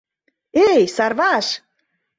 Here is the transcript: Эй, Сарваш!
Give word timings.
Эй, 0.69 0.81
Сарваш! 0.95 1.47